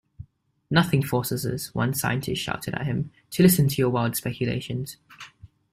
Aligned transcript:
"Nothing 0.71 1.03
forces 1.03 1.45
us," 1.45 1.75
one 1.75 1.93
scientist 1.93 2.41
shouted 2.41 2.73
at 2.73 2.87
him, 2.87 3.11
"to 3.29 3.43
listen 3.43 3.67
to 3.67 3.75
your 3.75 3.91
wild 3.91 4.15
speculations. 4.15 4.97